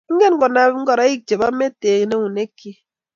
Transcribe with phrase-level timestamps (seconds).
[0.11, 2.69] Ingen konab ngoroik chebo meet eng eunekchi